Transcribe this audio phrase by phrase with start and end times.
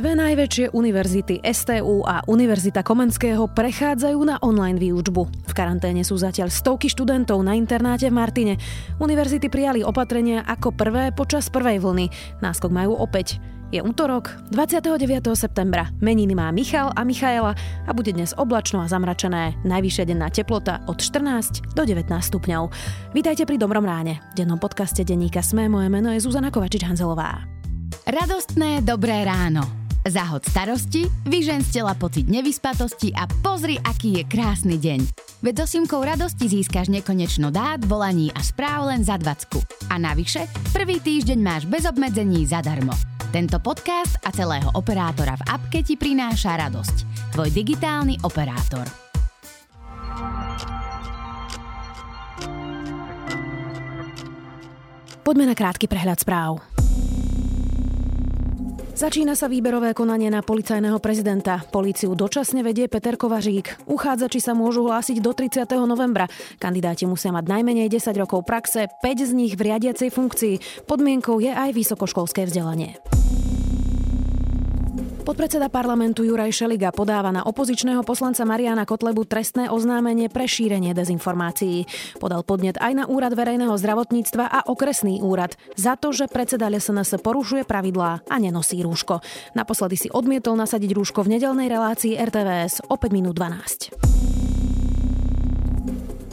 [0.00, 5.28] Dve najväčšie univerzity STU a Univerzita Komenského prechádzajú na online výučbu.
[5.44, 8.54] V karanténe sú zatiaľ stovky študentov na internáte v Martine.
[8.96, 12.08] Univerzity prijali opatrenia ako prvé počas prvej vlny.
[12.40, 13.44] Náskok majú opäť.
[13.76, 15.36] Je útorok, 29.
[15.36, 15.92] septembra.
[16.00, 17.52] Meniny má Michal a Michaela
[17.84, 19.60] a bude dnes oblačno a zamračené.
[19.68, 22.72] Najvyššia denná teplota od 14 do 19 stupňov.
[23.12, 24.24] Vítajte pri Dobrom ráne.
[24.32, 25.68] V dennom podcaste denníka Sme.
[25.68, 27.44] Moje meno je Zuzana Kovačič-Hanzelová.
[28.08, 29.79] Radostné dobré ráno.
[30.00, 35.00] Zahod starosti, vyžen z tela pocit nevyspatosti a pozri, aký je krásny deň.
[35.44, 39.60] Veď so Simkou radosti získaš nekonečno dát, volaní a správ len za 20.
[39.92, 42.96] A navyše, prvý týždeň máš bez obmedzení zadarmo.
[43.28, 46.96] Tento podcast a celého operátora v apke ti prináša radosť.
[47.36, 48.88] Tvoj digitálny operátor.
[55.20, 56.69] Poďme na krátky prehľad správ.
[59.00, 61.64] Začína sa výberové konanie na policajného prezidenta.
[61.72, 63.88] Políciu dočasne vedie Peter Kovařík.
[63.88, 65.64] Uchádzači sa môžu hlásiť do 30.
[65.88, 66.28] novembra.
[66.60, 70.84] Kandidáti musia mať najmenej 10 rokov praxe, 5 z nich v riadiacej funkcii.
[70.84, 73.00] Podmienkou je aj vysokoškolské vzdelanie.
[75.30, 81.86] Podpredseda parlamentu Juraj Šeliga podáva na opozičného poslanca Mariana Kotlebu trestné oznámenie pre šírenie dezinformácií.
[82.18, 87.22] Podal podnet aj na Úrad verejného zdravotníctva a okresný úrad za to, že predseda SNS
[87.22, 89.22] porušuje pravidlá a nenosí rúško.
[89.54, 94.59] Naposledy si odmietol nasadiť rúško v nedelnej relácii RTVS o 5 minút 12.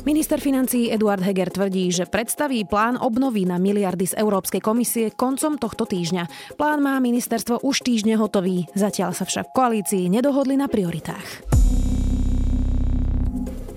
[0.07, 5.59] Minister financí Eduard Heger tvrdí, že predstaví plán obnovy na miliardy z Európskej komisie koncom
[5.59, 6.55] tohto týždňa.
[6.55, 11.51] Plán má ministerstvo už týždne hotový, zatiaľ sa však v koalícii nedohodli na prioritách.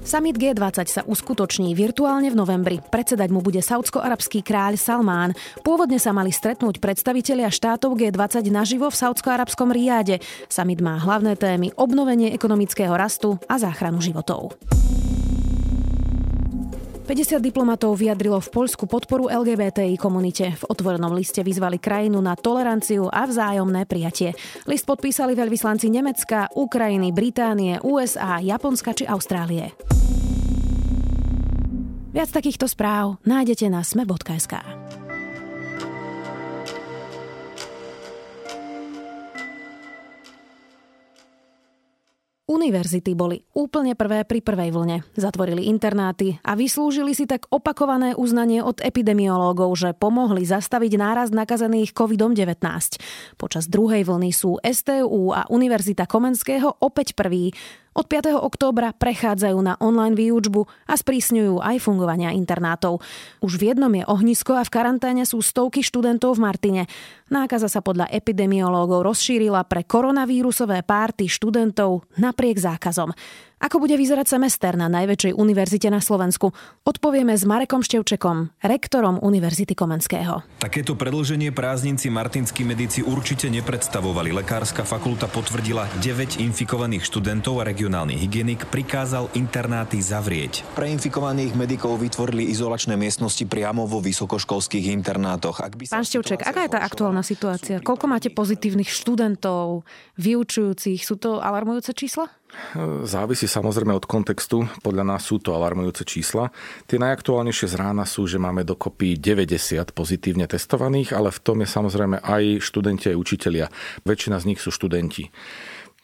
[0.06, 2.76] Summit G20 sa uskutoční virtuálne v novembri.
[2.78, 5.34] Predsedať mu bude saudsko-arabský kráľ Salmán.
[5.66, 10.22] Pôvodne sa mali stretnúť predstavitelia štátov G20 naživo v saudsko-arabskom Riade.
[10.46, 14.54] Summit má hlavné témy obnovenie ekonomického rastu a záchranu životov.
[17.10, 20.54] 50 diplomatov vyjadrilo v Poľsku podporu LGBTI komunite.
[20.54, 24.30] V otvorenom liste vyzvali krajinu na toleranciu a vzájomné prijatie.
[24.70, 29.74] List podpísali veľvyslanci Nemecka, Ukrajiny, Británie, USA, Japonska či Austrálie.
[32.14, 34.54] Viac takýchto správ nájdete na sme.sk.
[42.60, 45.00] Univerzity boli úplne prvé pri prvej vlne.
[45.16, 51.96] Zatvorili internáty a vyslúžili si tak opakované uznanie od epidemiológov, že pomohli zastaviť nárast nakazených
[51.96, 52.60] COVID-19.
[53.40, 57.56] Počas druhej vlny sú STU a Univerzita Komenského opäť prví.
[57.90, 58.38] Od 5.
[58.38, 63.02] októbra prechádzajú na online výučbu a sprísňujú aj fungovania internátov.
[63.42, 66.82] Už v jednom je ohnisko a v karanténe sú stovky študentov v Martine.
[67.34, 73.10] Nákaza sa podľa epidemiológov rozšírila pre koronavírusové párty študentov napriek zákazom.
[73.60, 76.48] Ako bude vyzerať semester na najväčšej univerzite na Slovensku?
[76.80, 80.40] Odpovieme s Marekom Števčekom, rektorom Univerzity Komenského.
[80.64, 84.32] Takéto predlženie prázdninci martinskí medici určite nepredstavovali.
[84.32, 90.64] Lekárska fakulta potvrdila 9 infikovaných študentov a regionálny hygienik prikázal internáty zavrieť.
[90.72, 95.60] Pre infikovaných medikov vytvorili izolačné miestnosti priamo vo vysokoškolských internátoch.
[95.60, 97.76] Ak by sa Pán Števček, aká je tá aktuálna situácia?
[97.84, 99.84] Koľko máte pozitívnych študentov,
[100.16, 101.04] vyučujúcich?
[101.04, 102.39] Sú to alarmujúce čísla?
[103.02, 104.62] Závisí samozrejme od kontextu.
[104.82, 106.54] Podľa nás sú to alarmujúce čísla.
[106.86, 111.68] Tie najaktuálnejšie z rána sú, že máme dokopy 90 pozitívne testovaných, ale v tom je
[111.70, 113.66] samozrejme aj študenti, aj učitelia.
[114.06, 115.30] Väčšina z nich sú študenti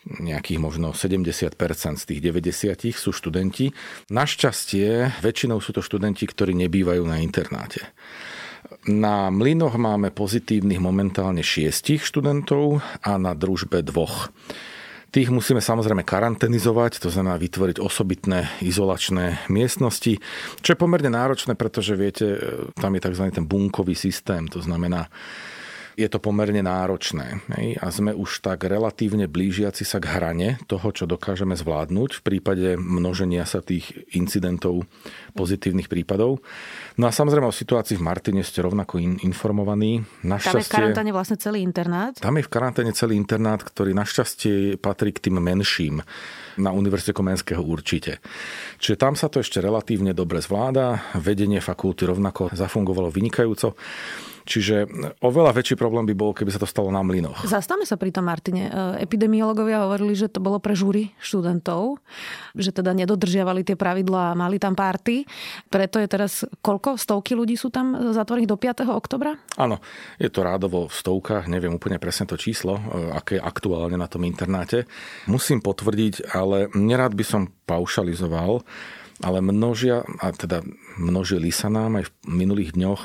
[0.07, 1.59] nejakých možno 70%
[1.99, 3.75] z tých 90 sú študenti.
[4.07, 7.91] Našťastie väčšinou sú to študenti, ktorí nebývajú na internáte.
[8.87, 14.31] Na mlynoch máme pozitívnych momentálne šiestich študentov a na družbe dvoch.
[15.07, 20.19] Tých musíme samozrejme karanténizovať, to znamená vytvoriť osobitné izolačné miestnosti,
[20.61, 22.37] čo je pomerne náročné, pretože viete,
[22.77, 23.25] tam je tzv.
[23.33, 25.09] ten bunkový systém, to znamená,
[25.97, 27.41] je to pomerne náročné.
[27.57, 27.81] Hej?
[27.81, 32.69] A sme už tak relatívne blížiaci sa k hrane toho, čo dokážeme zvládnuť v prípade
[32.77, 34.85] množenia sa tých incidentov,
[35.33, 36.45] pozitívnych prípadov.
[37.01, 40.05] No a samozrejme o situácii v Martine ste rovnako in, informovaní.
[40.21, 42.13] Našťastie, tam je v karanténe vlastne celý internát?
[42.21, 46.05] Tam je v karanténe celý internát, ktorý našťastie patrí k tým menším
[46.61, 48.21] Na Univerzite Komenského určite.
[48.85, 53.73] Čiže tam sa to ešte relatívne dobre zvláda, vedenie fakulty rovnako zafungovalo vynikajúco.
[54.47, 54.87] Čiže
[55.19, 57.43] oveľa väčší problém by bol, keby sa to stalo na mlynoch.
[57.43, 58.71] Zastame sa pri tom, Martine.
[58.71, 61.99] E, epidemiológovia hovorili, že to bolo pre žúry študentov,
[62.55, 65.27] že teda nedodržiavali tie pravidlá a mali tam párty.
[65.67, 66.95] Preto je teraz koľko?
[66.95, 68.87] Stovky ľudí sú tam zatvorených do 5.
[68.87, 69.35] oktobra?
[69.59, 69.83] Áno,
[70.23, 72.83] je to rádovo v stovkách, neviem úplne presne to číslo, e,
[73.19, 74.87] aké je aktuálne na tom internáte.
[75.27, 78.63] Musím potvrdiť, ale nerád by som paušalizoval,
[79.25, 80.63] ale množia, a teda
[81.01, 83.01] množili sa nám aj v minulých dňoch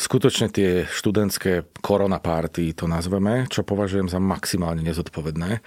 [0.00, 5.60] skutočne tie študentské korona party, to nazveme, čo považujem za maximálne nezodpovedné.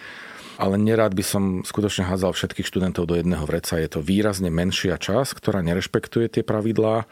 [0.54, 3.82] Ale nerád by som skutočne hádzal všetkých študentov do jedného vreca.
[3.82, 7.10] Je to výrazne menšia časť, ktorá nerešpektuje tie pravidlá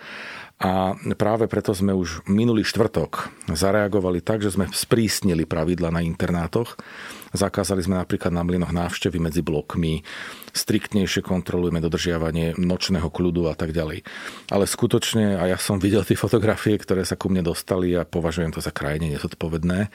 [0.62, 6.78] a práve preto sme už minulý štvrtok zareagovali tak, že sme sprísnili pravidla na internátoch.
[7.32, 10.04] Zakázali sme napríklad na mlynoch návštevy medzi blokmi,
[10.52, 14.04] striktnejšie kontrolujeme dodržiavanie nočného kľudu a tak ďalej.
[14.52, 18.52] Ale skutočne, a ja som videl tie fotografie, ktoré sa ku mne dostali a považujem
[18.52, 19.88] to za krajine nezodpovedné,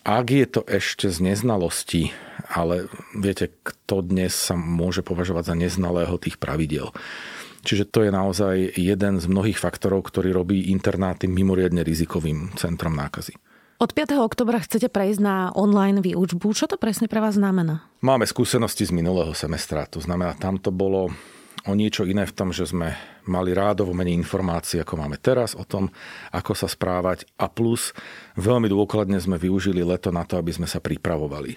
[0.00, 2.08] ak je to ešte z neznalosti,
[2.48, 6.88] ale viete, kto dnes sa môže považovať za neznalého tých pravidel.
[7.60, 13.36] Čiže to je naozaj jeden z mnohých faktorov, ktorý robí internáty mimoriadne rizikovým centrom nákazy.
[13.80, 14.12] Od 5.
[14.20, 16.52] oktobra chcete prejsť na online výučbu.
[16.52, 17.80] Čo to presne pre vás znamená?
[18.04, 19.88] Máme skúsenosti z minulého semestra.
[19.96, 21.08] To znamená, tam to bolo
[21.64, 22.92] o niečo iné v tom, že sme
[23.24, 25.88] mali rádovo menej informácií, ako máme teraz o tom,
[26.28, 27.96] ako sa správať a plus
[28.36, 31.56] veľmi dôkladne sme využili leto na to, aby sme sa pripravovali.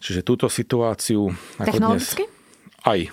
[0.00, 1.28] Čiže túto situáciu...
[1.60, 2.24] Technologicky?
[2.24, 3.12] Dnes, aj.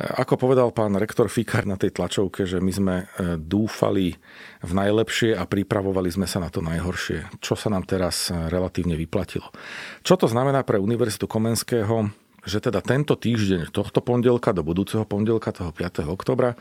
[0.00, 3.04] Ako povedal pán rektor Fikar na tej tlačovke, že my sme e,
[3.36, 4.16] dúfali
[4.64, 8.96] v najlepšie a pripravovali sme sa na to najhoršie, čo sa nám teraz e, relatívne
[8.96, 9.52] vyplatilo.
[10.00, 12.08] Čo to znamená pre Univerzitu Komenského?
[12.40, 16.08] že teda tento týždeň, tohto pondelka do budúceho pondelka, toho 5.
[16.08, 16.56] oktobra,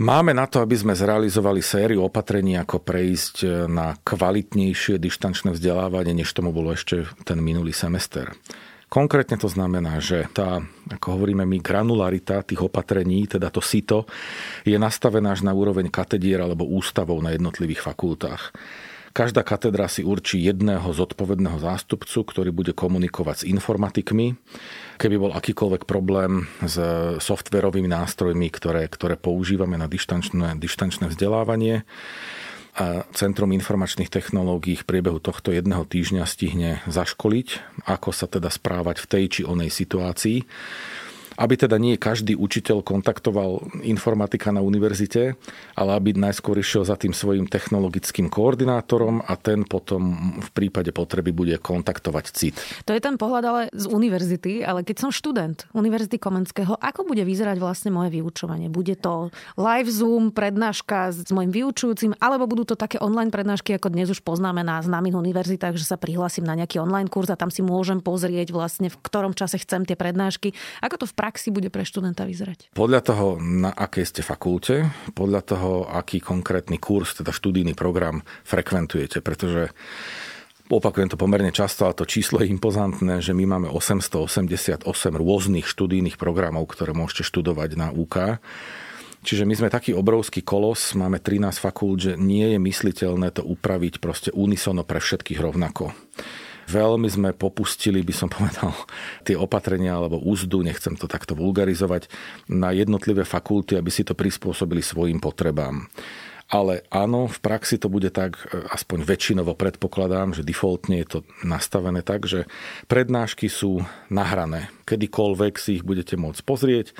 [0.00, 6.16] máme na to, aby sme zrealizovali sériu opatrení, ako prejsť e, na kvalitnejšie dištančné vzdelávanie,
[6.16, 8.32] než tomu bolo ešte ten minulý semester.
[8.86, 14.06] Konkrétne to znamená, že tá, ako hovoríme my, granularita tých opatrení, teda to sito,
[14.62, 18.54] je nastavená až na úroveň katedier alebo ústavov na jednotlivých fakultách.
[19.16, 24.36] Každá katedra si určí jedného zodpovedného zástupcu, ktorý bude komunikovať s informatikmi.
[25.00, 26.76] Keby bol akýkoľvek problém s
[27.24, 31.88] softverovými nástrojmi, ktoré, ktoré používame na dištančné, dištančné vzdelávanie,
[32.76, 37.48] a Centrum informačných technológií v priebehu tohto jedného týždňa stihne zaškoliť,
[37.88, 40.44] ako sa teda správať v tej či onej situácii
[41.36, 45.36] aby teda nie každý učiteľ kontaktoval informatika na univerzite,
[45.76, 51.32] ale aby najskôr išiel za tým svojim technologickým koordinátorom a ten potom v prípade potreby
[51.32, 52.56] bude kontaktovať CIT.
[52.88, 57.22] To je ten pohľad ale z univerzity, ale keď som študent Univerzity Komenského, ako bude
[57.22, 58.72] vyzerať vlastne moje vyučovanie?
[58.72, 59.28] Bude to
[59.60, 64.24] live Zoom, prednáška s mojim vyučujúcim, alebo budú to také online prednášky, ako dnes už
[64.24, 68.00] poznáme na známych univerzitách, že sa prihlásim na nejaký online kurz a tam si môžem
[68.00, 70.56] pozrieť vlastne v ktorom čase chcem tie prednášky.
[70.80, 72.70] Ako to v praxi bude pre študenta vyzerať?
[72.70, 79.18] Podľa toho, na akej ste fakulte, podľa toho, aký konkrétny kurz, teda študijný program frekventujete,
[79.26, 79.74] pretože
[80.66, 84.82] Opakujem to pomerne často, ale to číslo je impozantné, že my máme 888
[85.14, 88.42] rôznych študijných programov, ktoré môžete študovať na UK.
[89.22, 94.02] Čiže my sme taký obrovský kolos, máme 13 fakult, že nie je mysliteľné to upraviť
[94.02, 95.94] proste unisono pre všetkých rovnako.
[96.66, 98.74] Veľmi sme popustili, by som povedal,
[99.26, 102.10] tie opatrenia alebo úzdu, nechcem to takto vulgarizovať,
[102.50, 105.86] na jednotlivé fakulty, aby si to prispôsobili svojim potrebám.
[106.46, 111.18] Ale áno, v praxi to bude tak, e, aspoň väčšinovo predpokladám, že defaultne je to
[111.42, 112.46] nastavené tak, že
[112.86, 113.82] prednášky sú
[114.14, 114.70] nahrané.
[114.86, 116.94] Kedykoľvek si ich budete môcť pozrieť.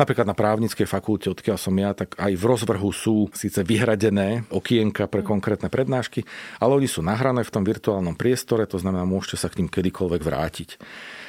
[0.00, 5.04] Napríklad na právnickej fakulte, odkiaľ som ja, tak aj v rozvrhu sú síce vyhradené okienka
[5.04, 6.24] pre konkrétne prednášky,
[6.56, 10.22] ale oni sú nahrané v tom virtuálnom priestore, to znamená, môžete sa k ním kedykoľvek
[10.24, 10.70] vrátiť.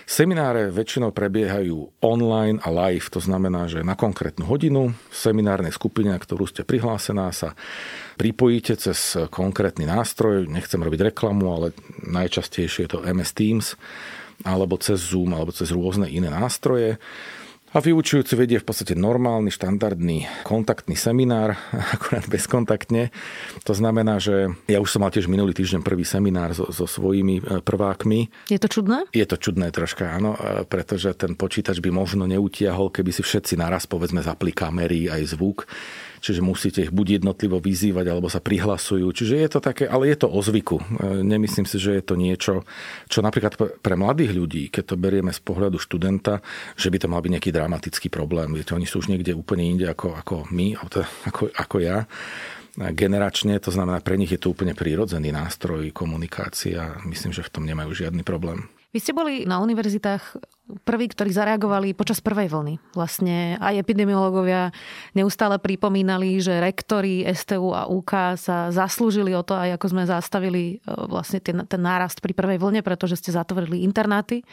[0.07, 6.15] Semináre väčšinou prebiehajú online a live, to znamená, že na konkrétnu hodinu v seminárnej skupine,
[6.15, 7.59] ktorú ste prihlásená, sa
[8.15, 11.67] pripojíte cez konkrétny nástroj, nechcem robiť reklamu, ale
[12.07, 13.67] najčastejšie je to MS Teams,
[14.47, 16.97] alebo cez Zoom, alebo cez rôzne iné nástroje.
[17.71, 21.55] A vyučujúci vedie v podstate normálny, štandardný kontaktný seminár,
[21.95, 23.15] akurát bezkontaktne.
[23.63, 27.39] To znamená, že ja už som mal tiež minulý týždeň prvý seminár so, so svojimi
[27.39, 28.51] e, prvákmi.
[28.51, 29.07] Je to čudné?
[29.15, 33.55] Je to čudné troška, áno, e, pretože ten počítač by možno neutiahol, keby si všetci
[33.55, 35.63] naraz povedzme zapli kamery aj zvuk.
[36.21, 39.09] Čiže musíte ich buď jednotlivo vyzývať, alebo sa prihlasujú.
[39.09, 40.77] Čiže je to také, ale je to o zvyku.
[40.77, 40.85] E,
[41.25, 42.63] nemyslím si, že je to niečo,
[43.09, 46.45] čo napríklad pre mladých ľudí, keď to berieme z pohľadu študenta,
[46.77, 48.53] že by to mal byť nejaký dramatický problém.
[48.53, 50.77] Viete, oni sú už niekde úplne inde ako, ako my,
[51.27, 52.05] ako, ako ja
[52.77, 57.51] generačne, to znamená, pre nich je to úplne prírodzený nástroj komunikácie a myslím, že v
[57.51, 58.71] tom nemajú žiadny problém.
[58.91, 60.39] Vy ste boli na univerzitách
[60.83, 62.73] prví, ktorí zareagovali počas prvej vlny.
[62.93, 64.75] Vlastne aj epidemiológovia
[65.15, 70.63] neustále pripomínali, že rektori STU a UK sa zaslúžili o to, aj ako sme zastavili
[70.77, 74.43] e, vlastne ten, ten nárast pri prvej vlne, pretože ste zatvorili internáty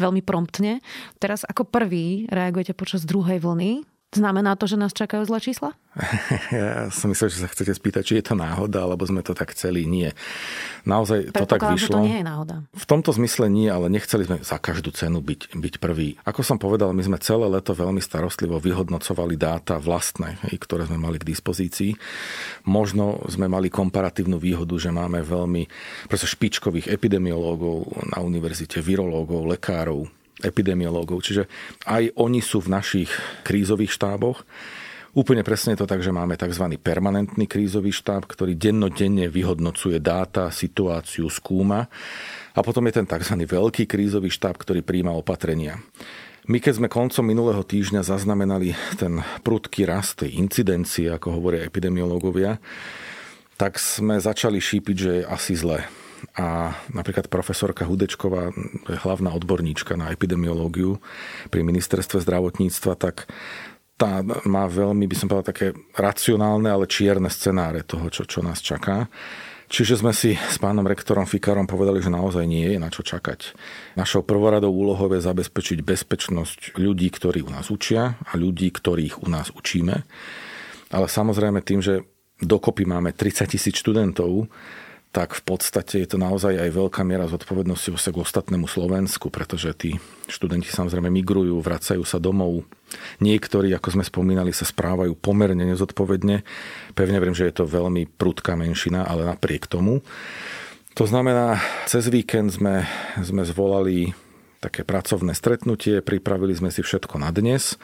[0.00, 0.80] veľmi promptne.
[1.18, 3.97] Teraz ako prvý reagujete počas druhej vlny.
[4.08, 5.76] Znamená to, že nás čakajú zlé čísla?
[6.48, 9.52] Ja som myslel, že sa chcete spýtať, či je to náhoda, alebo sme to tak
[9.52, 9.84] chceli.
[9.84, 10.16] Nie.
[10.88, 12.00] Naozaj to tak vyšlo.
[12.00, 12.64] to nie je náhoda.
[12.72, 16.16] V tomto zmysle nie, ale nechceli sme za každú cenu byť, byť prvý.
[16.24, 21.20] Ako som povedal, my sme celé leto veľmi starostlivo vyhodnocovali dáta vlastné, ktoré sme mali
[21.20, 21.92] k dispozícii.
[22.64, 25.68] Možno sme mali komparatívnu výhodu, že máme veľmi
[26.08, 30.08] špičkových epidemiológov na univerzite, virológov, lekárov,
[30.42, 31.22] epidemiológov.
[31.24, 31.50] Čiže
[31.86, 33.10] aj oni sú v našich
[33.42, 34.42] krízových štáboch.
[35.16, 36.78] Úplne presne to tak, že máme tzv.
[36.78, 41.90] permanentný krízový štáb, ktorý dennodenne vyhodnocuje dáta, situáciu, skúma.
[42.54, 43.34] A potom je ten tzv.
[43.42, 45.80] veľký krízový štáb, ktorý príjma opatrenia.
[46.48, 52.56] My keď sme koncom minulého týždňa zaznamenali ten prudký rast tej incidencie, ako hovoria epidemiológovia,
[53.58, 55.84] tak sme začali šípiť, že je asi zle
[56.36, 58.50] a napríklad profesorka Hudečková,
[59.06, 60.98] hlavná odborníčka na epidemiológiu
[61.48, 63.30] pri ministerstve zdravotníctva, tak
[63.98, 65.66] tá má veľmi, by som povedal, také
[65.98, 69.10] racionálne, ale čierne scenáre toho, čo, čo nás čaká.
[69.68, 73.52] Čiže sme si s pánom rektorom Fikarom povedali, že naozaj nie je na čo čakať.
[74.00, 79.28] Našou prvoradou úlohou je zabezpečiť bezpečnosť ľudí, ktorí u nás učia a ľudí, ktorých u
[79.28, 80.08] nás učíme.
[80.88, 82.00] Ale samozrejme tým, že
[82.40, 84.48] dokopy máme 30 tisíc študentov,
[85.08, 89.90] tak v podstate je to naozaj aj veľká miera zodpovednosti k ostatnému Slovensku, pretože tí
[90.28, 92.68] študenti samozrejme migrujú, vracajú sa domov.
[93.24, 96.44] Niektorí, ako sme spomínali, sa správajú pomerne nezodpovedne.
[96.92, 100.04] Pevne viem, že je to veľmi prudká menšina, ale napriek tomu.
[100.92, 101.56] To znamená,
[101.88, 102.84] cez víkend sme,
[103.16, 104.12] sme zvolali
[104.60, 107.78] také pracovné stretnutie, pripravili sme si všetko na dnes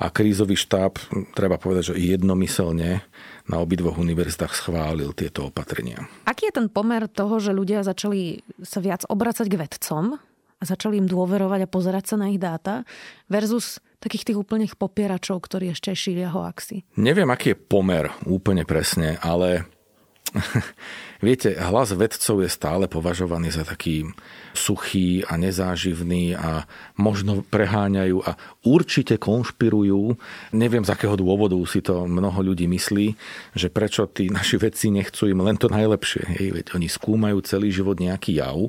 [0.00, 0.98] a krízový štáb,
[1.36, 3.02] treba povedať, že jednomyselne
[3.44, 6.08] na obidvoch univerzitách schválil tieto opatrenia.
[6.24, 10.16] Aký je ten pomer toho, že ľudia začali sa viac obracať k vedcom
[10.58, 12.88] a začali im dôverovať a pozerať sa na ich dáta
[13.28, 16.84] versus takých tých úplných popieračov, ktorí ešte šíria hoaxy?
[17.00, 19.68] Neviem, aký je pomer úplne presne, ale
[21.24, 24.04] Viete, hlas vedcov je stále považovaný za taký
[24.52, 26.68] suchý a nezáživný a
[27.00, 28.36] možno preháňajú a
[28.68, 30.20] určite konšpirujú.
[30.52, 33.16] Neviem, z akého dôvodu si to mnoho ľudí myslí,
[33.56, 36.28] že prečo tí naši vedci nechcú im len to najlepšie.
[36.28, 38.68] Hej, veď oni skúmajú celý život nejaký jav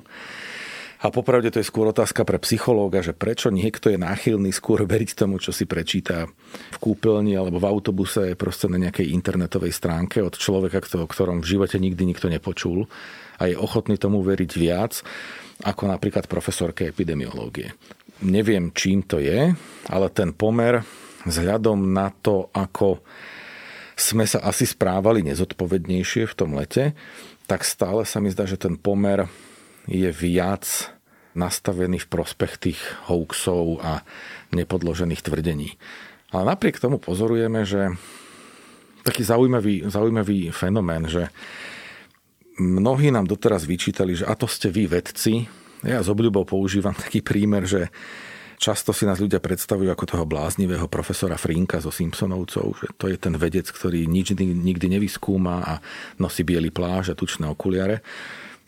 [1.05, 5.13] a popravde to je skôr otázka pre psychológa, že prečo niekto je náchylný skôr veriť
[5.13, 6.25] tomu, čo si prečíta
[6.73, 11.49] v kúpeľni alebo v autobuse, proste na nejakej internetovej stránke od človeka, o ktorom v
[11.53, 12.89] živote nikdy nikto nepočul
[13.37, 15.05] a je ochotný tomu veriť viac
[15.61, 17.77] ako napríklad profesorke epidemiológie.
[18.25, 19.53] Neviem, čím to je,
[19.93, 20.81] ale ten pomer
[21.29, 23.05] vzhľadom na to, ako
[23.93, 26.97] sme sa asi správali nezodpovednejšie v tom lete,
[27.45, 29.29] tak stále sa mi zdá, že ten pomer
[29.85, 30.94] je viac
[31.35, 32.79] nastavený v prospech tých
[33.11, 34.01] hoaxov a
[34.55, 35.75] nepodložených tvrdení.
[36.31, 37.91] Ale napriek tomu pozorujeme, že
[39.05, 41.29] taký zaujímavý, zaujímavý fenomén, že
[42.57, 45.45] mnohí nám doteraz vyčítali, že a to ste vy vedci.
[45.85, 47.93] Ja s obľubou používam taký prímer, že
[48.55, 53.19] Často si nás ľudia predstavujú ako toho bláznivého profesora Frinka zo Simpsonovcov, že to je
[53.19, 55.73] ten vedec, ktorý nič nikdy nevyskúma a
[56.23, 57.99] nosí biely pláž a tučné okuliare.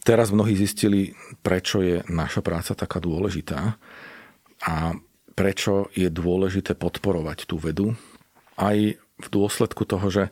[0.07, 1.11] Teraz mnohí zistili,
[1.43, 3.75] prečo je naša práca taká dôležitá
[4.63, 4.95] a
[5.35, 7.91] prečo je dôležité podporovať tú vedu.
[8.55, 10.23] Aj v dôsledku toho, že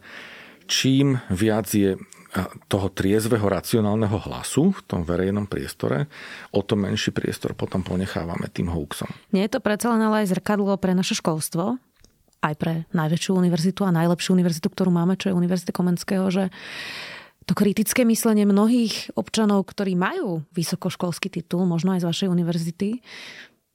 [0.71, 1.99] čím viac je
[2.71, 6.07] toho triezveho racionálneho hlasu v tom verejnom priestore,
[6.55, 9.11] o to menší priestor potom ponechávame tým hoaxom.
[9.35, 11.79] Nie je to predsa len ale aj zrkadlo pre naše školstvo,
[12.43, 16.53] aj pre najväčšiu univerzitu a najlepšiu univerzitu, ktorú máme, čo je Univerzita Komenského, že
[17.45, 22.89] to kritické myslenie mnohých občanov, ktorí majú vysokoškolský titul, možno aj z vašej univerzity,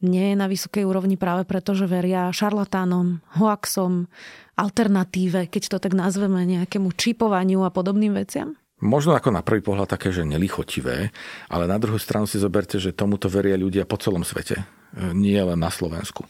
[0.01, 4.09] nie je na vysokej úrovni práve preto, že veria šarlatánom, hoaxom,
[4.57, 8.57] alternatíve, keď to tak nazveme, nejakému čipovaniu a podobným veciam?
[8.81, 11.13] Možno ako na prvý pohľad také, že nelichotivé,
[11.53, 14.65] ale na druhú stranu si zoberte, že tomuto veria ľudia po celom svete,
[15.13, 16.25] nie len na Slovensku.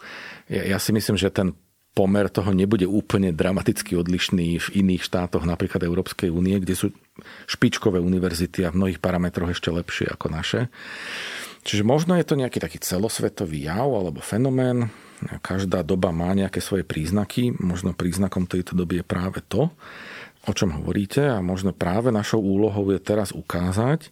[0.51, 1.55] Ja, ja si myslím, že ten
[1.91, 6.87] pomer toho nebude úplne dramaticky odlišný v iných štátoch, napríklad Európskej únie, kde sú
[7.51, 10.61] špičkové univerzity a v mnohých parametroch ešte lepšie ako naše.
[11.61, 14.89] Čiže možno je to nejaký taký celosvetový jav alebo fenomén.
[15.45, 17.53] Každá doba má nejaké svoje príznaky.
[17.61, 19.69] Možno príznakom tejto doby je práve to,
[20.49, 24.09] o čom hovoríte a možno práve našou úlohou je teraz ukázať,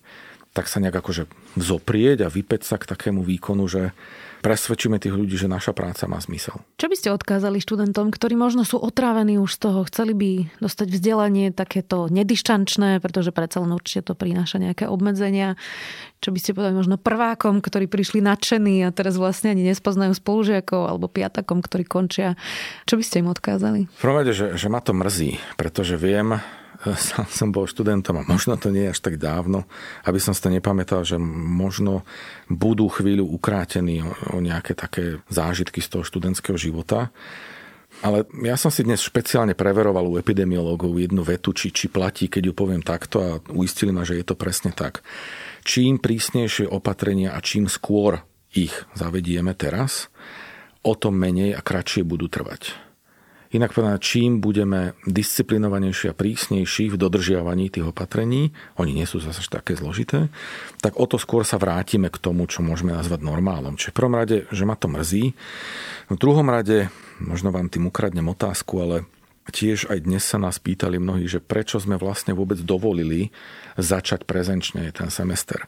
[0.59, 3.95] tak sa nejak akože vzoprieť a vypeť sa k takému výkonu, že
[4.43, 6.59] presvedčíme tých ľudí, že naša práca má zmysel.
[6.83, 10.89] Čo by ste odkázali študentom, ktorí možno sú otrávení už z toho, chceli by dostať
[10.91, 15.55] vzdelanie takéto nedištančné, pretože predsa len určite to prináša nejaké obmedzenia.
[16.19, 20.91] Čo by ste povedali možno prvákom, ktorí prišli nadšení a teraz vlastne ani nespoznajú spolužiakov,
[20.91, 22.35] alebo piatakom, ktorí končia.
[22.91, 23.87] Čo by ste im odkázali?
[23.87, 26.43] V prvom že, že ma to mrzí, pretože viem,
[27.11, 29.67] sám som bol študentom a možno to nie je až tak dávno,
[30.07, 32.07] aby som si to nepamätal, že možno
[32.47, 37.11] budú chvíľu ukrátení o, o nejaké také zážitky z toho študentského života.
[37.99, 42.53] Ale ja som si dnes špeciálne preveroval u epidemiológov jednu vetu, či, či platí, keď
[42.53, 45.03] ju poviem takto a uistili ma, že je to presne tak.
[45.67, 48.23] Čím prísnejšie opatrenia a čím skôr
[48.55, 50.13] ich zavedieme teraz,
[50.87, 52.88] o tom menej a kratšie budú trvať.
[53.49, 59.41] Inak povedané, čím budeme disciplinovanejší a prísnejší v dodržiavaní tých opatrení, oni nie sú zase
[59.49, 60.29] také zložité,
[60.85, 63.81] tak o to skôr sa vrátime k tomu, čo môžeme nazvať normálom.
[63.81, 65.33] Čiže v prvom rade, že ma to mrzí.
[66.13, 66.93] V druhom rade,
[67.25, 68.97] možno vám tým ukradnem otázku, ale
[69.49, 73.33] tiež aj dnes sa nás pýtali mnohí, že prečo sme vlastne vôbec dovolili
[73.81, 75.65] začať prezenčne ten semester.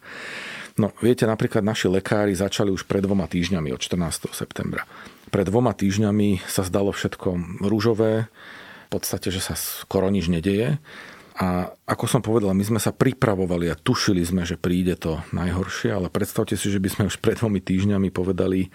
[0.76, 4.32] No, viete, napríklad naši lekári začali už pred dvoma týždňami od 14.
[4.36, 4.84] septembra.
[5.30, 8.26] Pred dvoma týždňami sa zdalo všetko rúžové,
[8.86, 10.82] v podstate, že sa skoro nič nedeje.
[11.40, 15.94] A ako som povedal, my sme sa pripravovali a tušili sme, že príde to najhoršie,
[15.94, 18.68] ale predstavte si, že by sme už pred dvomi týždňami povedali,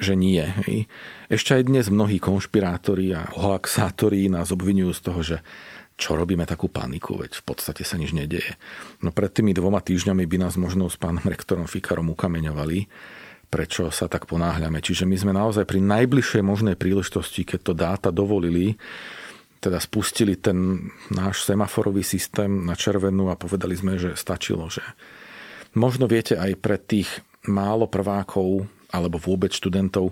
[0.00, 0.40] že nie.
[0.40, 0.88] Hej.
[1.28, 5.36] Ešte aj dnes mnohí konšpirátori a hoaxátori nás obvinujú z toho, že
[5.94, 8.58] čo robíme takú paniku, veď v podstate sa nič nedeje.
[9.04, 12.78] No pred tými dvoma týždňami by nás možno s pánom rektorom Fikarom ukameňovali,
[13.54, 14.82] prečo sa tak ponáhľame.
[14.82, 18.74] Čiže my sme naozaj pri najbližšej možnej príležitosti, keď to dáta dovolili,
[19.62, 24.82] teda spustili ten náš semaforový systém na červenú a povedali sme, že stačilo, že
[25.78, 30.10] možno viete aj pre tých málo prvákov alebo vôbec študentov,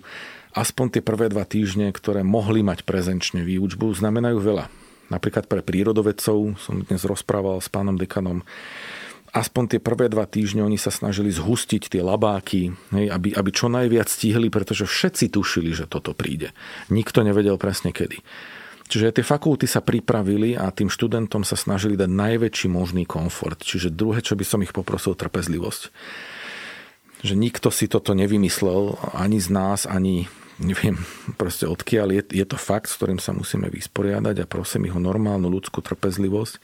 [0.54, 4.70] aspoň tie prvé dva týždne, ktoré mohli mať prezenčne výučbu, znamenajú veľa.
[5.11, 8.46] Napríklad pre prírodovedcov som dnes rozprával s pánom dekanom,
[9.32, 13.72] aspoň tie prvé dva týždne oni sa snažili zhustiť tie labáky, hej, aby, aby čo
[13.72, 16.52] najviac stihli, pretože všetci tušili, že toto príde.
[16.92, 18.20] Nikto nevedel presne kedy.
[18.92, 23.64] Čiže tie fakulty sa pripravili a tým študentom sa snažili dať najväčší možný komfort.
[23.64, 25.88] Čiže druhé, čo by som ich poprosil, trpezlivosť.
[27.24, 30.28] Že nikto si toto nevymyslel, ani z nás, ani
[30.61, 31.00] neviem
[31.40, 32.20] proste odkiaľ.
[32.20, 35.80] Je, je to fakt, s ktorým sa musíme vysporiadať a prosím ich o normálnu ľudskú
[35.80, 36.61] trpezlivosť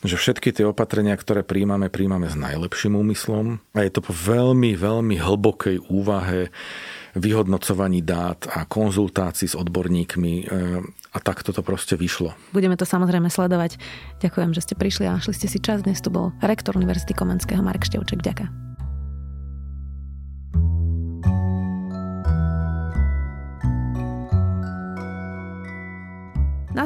[0.00, 4.72] že všetky tie opatrenia, ktoré príjmame, príjmame s najlepším úmyslom a je to po veľmi,
[4.72, 6.48] veľmi hlbokej úvahe
[7.12, 10.44] vyhodnocovaní dát a konzultácií s odborníkmi e,
[11.10, 12.32] a tak toto proste vyšlo.
[12.54, 13.76] Budeme to samozrejme sledovať.
[14.22, 15.82] Ďakujem, že ste prišli a našli ste si čas.
[15.82, 18.22] Dnes tu bol rektor Univerzity Komenského Marek Števček.
[18.22, 18.69] Ďakujem.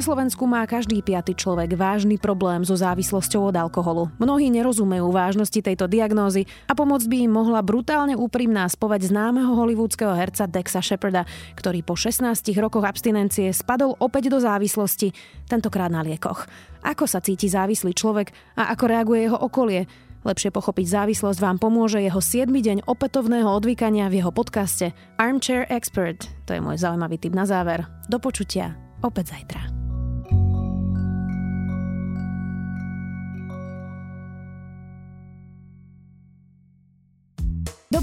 [0.05, 4.12] Slovensku má každý piaty človek vážny problém so závislosťou od alkoholu.
[4.21, 10.12] Mnohí nerozumejú vážnosti tejto diagnózy a pomoc by im mohla brutálne úprimná spovať známeho hollywoodského
[10.12, 11.25] herca Dexa Sheparda,
[11.57, 15.17] ktorý po 16 rokoch abstinencie spadol opäť do závislosti,
[15.49, 16.53] tentokrát na liekoch.
[16.85, 19.88] Ako sa cíti závislý človek a ako reaguje jeho okolie?
[20.21, 22.53] Lepšie pochopiť závislosť vám pomôže jeho 7.
[22.53, 26.29] deň opätovného odvykania v jeho podcaste Armchair Expert.
[26.45, 27.88] To je môj zaujímavý tip na záver.
[28.12, 29.84] Do počutia opäť zajtra.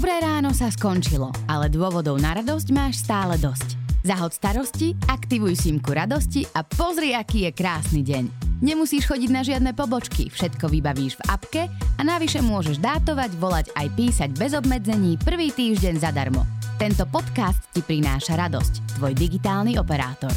[0.02, 3.78] Dobré ráno sa skončilo, ale dôvodov na radosť máš stále dosť.
[4.02, 8.24] Zahod starosti, aktivuj símku radosti a pozri, aký je krásny deň.
[8.66, 13.86] Nemusíš chodiť na žiadne pobočky, všetko vybavíš v apke a navyše môžeš dátovať, volať aj
[13.94, 16.42] písať bez obmedzení prvý týždeň zadarmo.
[16.82, 20.34] Tento podcast ti prináša radosť, tvoj digitálny operátor.